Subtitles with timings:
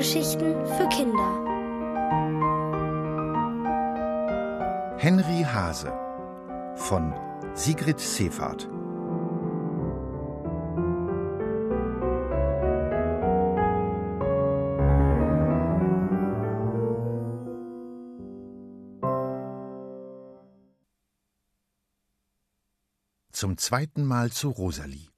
[0.00, 1.30] Hörgeschichten für Kinder.
[4.96, 5.92] Henry Hase
[6.74, 7.12] von
[7.52, 8.62] Sigrid Seefahrt.
[23.32, 25.09] Zum zweiten Mal zu Rosalie.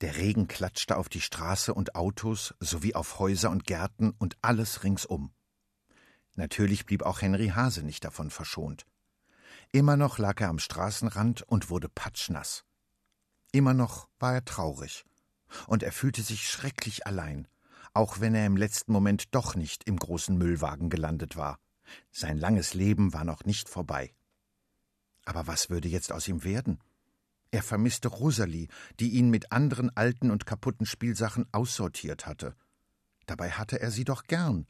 [0.00, 4.82] Der Regen klatschte auf die Straße und Autos sowie auf Häuser und Gärten und alles
[4.82, 5.32] ringsum.
[6.34, 8.86] Natürlich blieb auch Henry Hase nicht davon verschont.
[9.72, 12.64] Immer noch lag er am Straßenrand und wurde patschnass.
[13.52, 15.04] Immer noch war er traurig.
[15.66, 17.46] Und er fühlte sich schrecklich allein,
[17.92, 21.58] auch wenn er im letzten Moment doch nicht im großen Müllwagen gelandet war.
[22.10, 24.14] Sein langes Leben war noch nicht vorbei.
[25.24, 26.80] Aber was würde jetzt aus ihm werden?
[27.52, 28.68] Er vermisste Rosalie,
[29.00, 32.54] die ihn mit anderen alten und kaputten Spielsachen aussortiert hatte.
[33.26, 34.66] Dabei hatte er sie doch gern.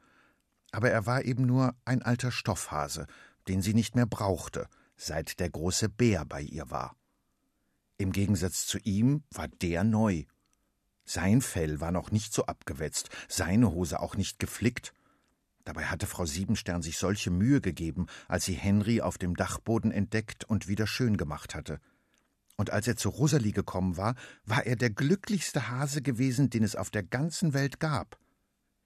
[0.72, 3.06] Aber er war eben nur ein alter Stoffhase,
[3.48, 6.96] den sie nicht mehr brauchte, seit der große Bär bei ihr war.
[7.98, 10.24] Im Gegensatz zu ihm war der neu.
[11.04, 14.94] Sein Fell war noch nicht so abgewetzt, seine Hose auch nicht geflickt.
[15.64, 20.44] Dabei hatte Frau Siebenstern sich solche Mühe gegeben, als sie Henry auf dem Dachboden entdeckt
[20.44, 21.78] und wieder schön gemacht hatte
[22.60, 26.76] und als er zu Rosalie gekommen war, war er der glücklichste Hase gewesen, den es
[26.76, 28.18] auf der ganzen Welt gab.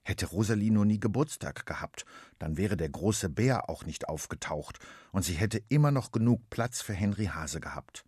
[0.01, 2.05] Hätte Rosalie nur nie Geburtstag gehabt,
[2.39, 4.79] dann wäre der große Bär auch nicht aufgetaucht,
[5.11, 8.05] und sie hätte immer noch genug Platz für Henry Hase gehabt.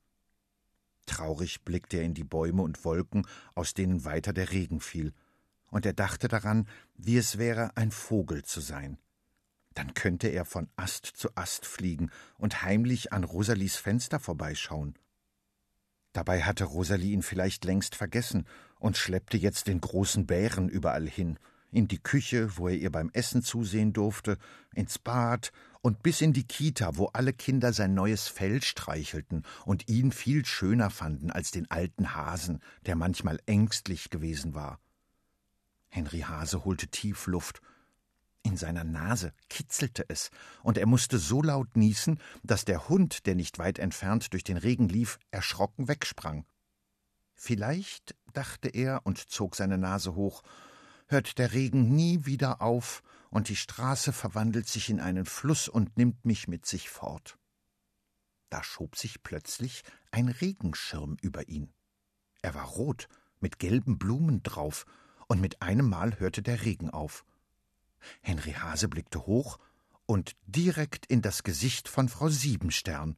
[1.06, 5.14] Traurig blickte er in die Bäume und Wolken, aus denen weiter der Regen fiel,
[5.70, 6.66] und er dachte daran,
[6.96, 9.00] wie es wäre, ein Vogel zu sein.
[9.74, 14.98] Dann könnte er von Ast zu Ast fliegen und heimlich an Rosalies Fenster vorbeischauen.
[16.18, 18.48] Dabei hatte Rosalie ihn vielleicht längst vergessen
[18.80, 21.38] und schleppte jetzt den großen Bären überall hin,
[21.70, 24.40] in die Küche, wo er ihr beim Essen zusehen durfte,
[24.74, 29.90] ins Bad und bis in die Kita, wo alle Kinder sein neues Fell streichelten und
[29.90, 34.80] ihn viel schöner fanden als den alten Hasen, der manchmal ängstlich gewesen war.
[35.88, 37.62] Henry Hase holte tief Luft
[38.48, 40.32] in seiner Nase kitzelte es,
[40.64, 44.56] und er musste so laut niesen, dass der Hund, der nicht weit entfernt durch den
[44.56, 46.46] Regen lief, erschrocken wegsprang.
[47.34, 50.44] Vielleicht, dachte er und zog seine Nase hoch,
[51.08, 55.98] hört der Regen nie wieder auf, und die Straße verwandelt sich in einen Fluss und
[55.98, 57.38] nimmt mich mit sich fort.
[58.50, 61.74] Da schob sich plötzlich ein Regenschirm über ihn.
[62.42, 63.10] Er war rot,
[63.42, 64.86] mit gelben Blumen drauf,
[65.28, 67.26] und mit einem Mal hörte der Regen auf.
[68.22, 69.58] Henry Hase blickte hoch
[70.06, 73.18] und direkt in das Gesicht von Frau Siebenstern.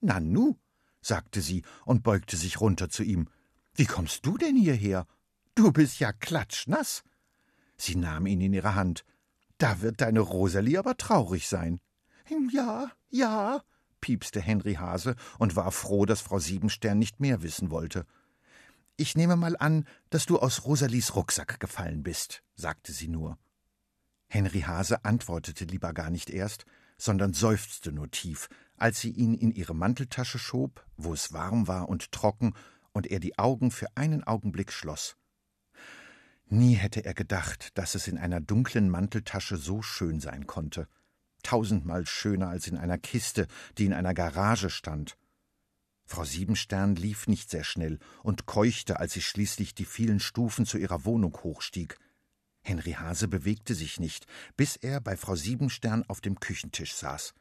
[0.00, 0.56] Nanu,
[1.00, 3.28] sagte sie und beugte sich runter zu ihm.
[3.74, 5.06] Wie kommst du denn hierher?
[5.54, 7.02] Du bist ja klatschnass.
[7.76, 9.04] Sie nahm ihn in ihre Hand.
[9.58, 11.80] Da wird deine Rosalie aber traurig sein.
[12.52, 13.62] Ja, ja,
[14.00, 18.06] piepste Henry Hase und war froh, dass Frau Siebenstern nicht mehr wissen wollte.
[18.96, 23.38] Ich nehme mal an, dass du aus Rosalies Rucksack gefallen bist, sagte sie nur.
[24.34, 26.66] Henry Hase antwortete lieber gar nicht erst,
[26.98, 31.88] sondern seufzte nur tief, als sie ihn in ihre Manteltasche schob, wo es warm war
[31.88, 32.52] und trocken,
[32.90, 35.16] und er die Augen für einen Augenblick schloss.
[36.46, 40.88] Nie hätte er gedacht, dass es in einer dunklen Manteltasche so schön sein konnte,
[41.44, 43.46] tausendmal schöner als in einer Kiste,
[43.78, 45.16] die in einer Garage stand.
[46.06, 50.76] Frau Siebenstern lief nicht sehr schnell und keuchte, als sie schließlich die vielen Stufen zu
[50.76, 51.98] ihrer Wohnung hochstieg.
[52.64, 54.26] Henry Hase bewegte sich nicht,
[54.56, 57.34] bis er bei Frau Siebenstern auf dem Küchentisch saß.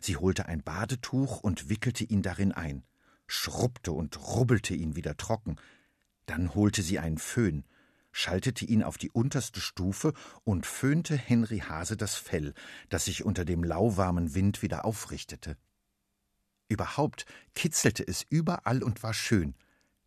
[0.00, 2.84] Sie holte ein Badetuch und wickelte ihn darin ein,
[3.26, 5.56] schrubbte und rubbelte ihn wieder trocken.
[6.26, 7.64] Dann holte sie einen Föhn,
[8.12, 10.12] schaltete ihn auf die unterste Stufe
[10.44, 12.52] und föhnte Henry Hase das Fell,
[12.90, 15.56] das sich unter dem lauwarmen Wind wieder aufrichtete.
[16.68, 17.24] Überhaupt
[17.54, 19.54] kitzelte es überall und war schön.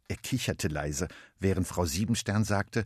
[0.08, 1.08] Er kicherte leise,
[1.40, 2.86] während Frau Siebenstern sagte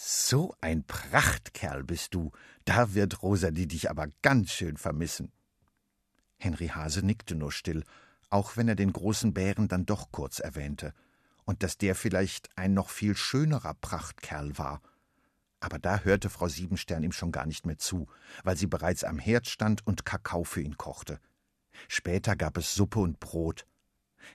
[0.00, 2.30] so ein Prachtkerl bist du.
[2.64, 5.32] Da wird Rosalie dich aber ganz schön vermissen.
[6.36, 7.82] Henry Hase nickte nur still,
[8.30, 10.94] auch wenn er den großen Bären dann doch kurz erwähnte,
[11.44, 14.82] und dass der vielleicht ein noch viel schönerer Prachtkerl war.
[15.58, 18.06] Aber da hörte Frau Siebenstern ihm schon gar nicht mehr zu,
[18.44, 21.18] weil sie bereits am Herd stand und Kakao für ihn kochte.
[21.88, 23.66] Später gab es Suppe und Brot.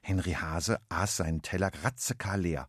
[0.02, 2.68] Henry Hase aß seinen Teller ratzekar leer.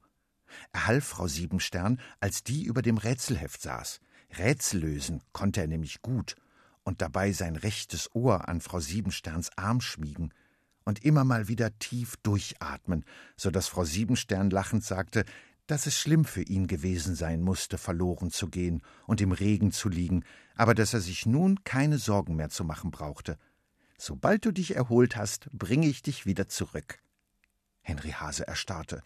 [0.72, 4.00] Er half Frau Siebenstern, als die über dem Rätselheft saß.
[4.38, 6.36] Rätsel lösen konnte er nämlich gut
[6.82, 10.32] und dabei sein rechtes Ohr an Frau Siebensterns Arm schmiegen
[10.84, 13.04] und immer mal wieder tief durchatmen,
[13.36, 15.24] so dass Frau Siebenstern lachend sagte,
[15.66, 19.88] dass es schlimm für ihn gewesen sein musste, verloren zu gehen und im Regen zu
[19.88, 20.24] liegen,
[20.56, 23.38] aber dass er sich nun keine Sorgen mehr zu machen brauchte.
[23.96, 26.98] Sobald du dich erholt hast, bringe ich dich wieder zurück.
[27.80, 29.02] Henry Hase erstarrte.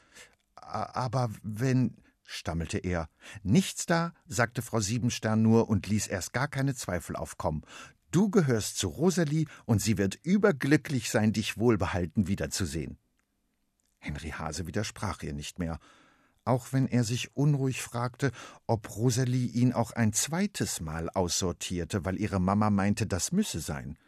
[0.68, 3.08] Aber wenn, stammelte er.
[3.42, 7.62] Nichts da, sagte Frau Siebenstern nur und ließ erst gar keine Zweifel aufkommen.
[8.10, 12.98] Du gehörst zu Rosalie und sie wird überglücklich sein, dich wohlbehalten wiederzusehen.
[13.98, 15.78] Henry Hase widersprach ihr nicht mehr,
[16.44, 18.32] auch wenn er sich unruhig fragte,
[18.66, 23.98] ob Rosalie ihn auch ein zweites Mal aussortierte, weil ihre Mama meinte, das müsse sein.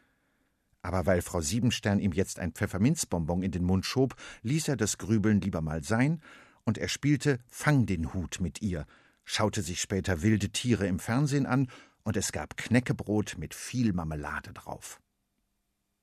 [0.83, 4.97] Aber weil Frau Siebenstern ihm jetzt ein Pfefferminzbonbon in den Mund schob, ließ er das
[4.97, 6.23] Grübeln lieber mal sein,
[6.71, 8.87] und er spielte Fang den Hut mit ihr,
[9.25, 11.67] schaute sich später wilde Tiere im Fernsehen an,
[12.05, 15.01] und es gab Knäckebrot mit viel Marmelade drauf.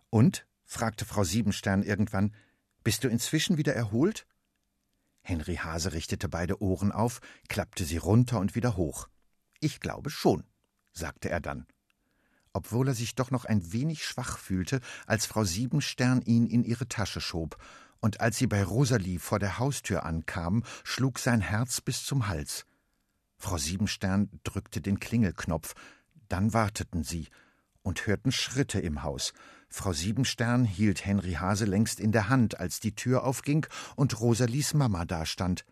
[0.10, 0.46] Und?
[0.66, 2.36] fragte Frau Siebenstern irgendwann,
[2.84, 4.28] bist du inzwischen wieder erholt?
[5.22, 9.08] Henry Hase richtete beide Ohren auf, klappte sie runter und wieder hoch.
[9.62, 10.44] Ich glaube schon,
[10.92, 11.66] sagte er dann
[12.58, 16.88] obwohl er sich doch noch ein wenig schwach fühlte, als Frau Siebenstern ihn in ihre
[16.88, 17.56] Tasche schob,
[18.00, 22.66] und als sie bei Rosalie vor der Haustür ankam, schlug sein Herz bis zum Hals.
[23.38, 25.76] Frau Siebenstern drückte den Klingelknopf,
[26.28, 27.28] dann warteten sie
[27.82, 29.34] und hörten Schritte im Haus.
[29.70, 33.66] Frau Siebenstern hielt Henry Hase längst in der Hand, als die Tür aufging
[33.96, 35.66] und Rosalies Mama dastand.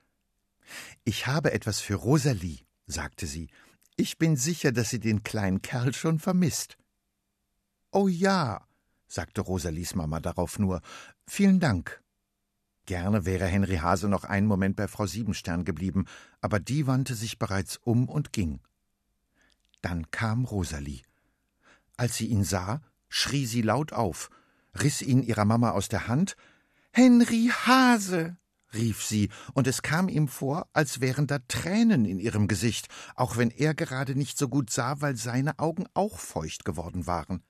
[1.04, 3.50] Ich habe etwas für Rosalie, sagte sie.
[3.98, 6.78] Ich bin sicher, dass sie den kleinen Kerl schon vermisst.
[7.92, 8.68] Oh ja,
[9.08, 10.82] sagte Rosalies Mama darauf nur.
[11.28, 12.02] Vielen Dank.
[12.86, 16.06] Gerne wäre Henry Hase noch einen Moment bei Frau Siebenstern geblieben,
[16.42, 18.60] aber die wandte sich bereits um und ging.
[19.82, 21.02] Dann kam Rosalie.
[21.98, 24.30] Als sie ihn sah, schrie sie laut auf,
[24.80, 26.36] riss ihn ihrer Mama aus der Hand.
[26.92, 28.38] Henry Hase!
[28.74, 33.38] rief sie, und es kam ihm vor, als wären da Tränen in ihrem Gesicht, auch
[33.38, 37.42] wenn er gerade nicht so gut sah, weil seine Augen auch feucht geworden waren.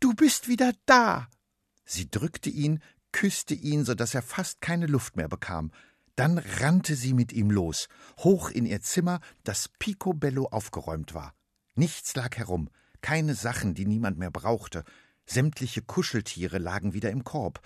[0.00, 1.28] Du bist wieder da.
[1.84, 2.82] Sie drückte ihn,
[3.12, 5.70] küsste ihn, so dass er fast keine Luft mehr bekam.
[6.16, 7.88] Dann rannte sie mit ihm los,
[8.18, 11.34] hoch in ihr Zimmer, das picobello aufgeräumt war.
[11.74, 12.70] Nichts lag herum,
[13.00, 14.84] keine Sachen, die niemand mehr brauchte.
[15.26, 17.60] Sämtliche Kuscheltiere lagen wieder im Korb.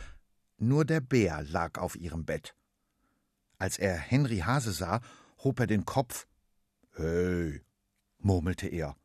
[0.58, 2.54] Nur der Bär lag auf ihrem Bett.
[3.56, 5.00] Als er Henry Hase sah,
[5.38, 6.26] hob er den Kopf.
[6.94, 7.62] Hey,
[8.18, 8.96] murmelte er.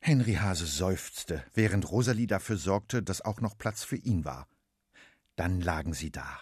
[0.00, 4.46] Henry Hase seufzte, während Rosalie dafür sorgte, dass auch noch Platz für ihn war.
[5.36, 6.40] Dann lagen sie da,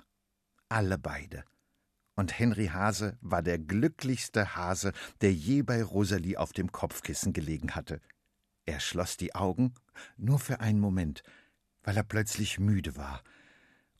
[0.68, 1.44] alle beide.
[2.14, 4.92] Und Henry Hase war der glücklichste Hase,
[5.22, 8.00] der je bei Rosalie auf dem Kopfkissen gelegen hatte.
[8.66, 9.74] Er schloss die Augen,
[10.16, 11.22] nur für einen Moment,
[11.82, 13.22] weil er plötzlich müde war,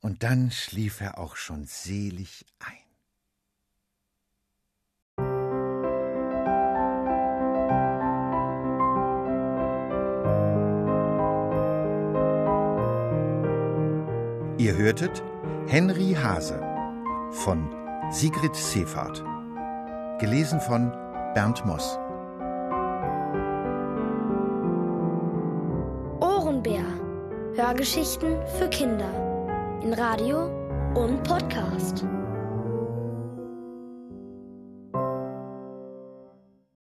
[0.01, 2.82] und dann schlief er auch schon selig ein.
[14.63, 15.25] Ihr hörtet
[15.67, 16.63] Henry Hase
[17.33, 17.69] von
[18.13, 19.25] Sigrid Seefahrt.
[20.21, 20.93] Gelesen von
[21.35, 21.99] Bernd Moss.
[26.21, 26.85] Ohrenbär.
[27.57, 29.81] Hörgeschichten für Kinder.
[29.83, 30.45] In Radio
[30.95, 32.05] und Podcast.